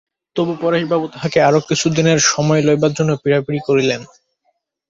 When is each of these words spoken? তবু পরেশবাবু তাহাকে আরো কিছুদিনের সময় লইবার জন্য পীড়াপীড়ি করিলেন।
তবু 0.35 0.53
পরেশবাবু 0.61 1.05
তাহাকে 1.13 1.39
আরো 1.47 1.59
কিছুদিনের 1.69 2.19
সময় 2.31 2.61
লইবার 2.67 2.91
জন্য 2.97 3.11
পীড়াপীড়ি 3.23 3.59
করিলেন। 3.67 4.01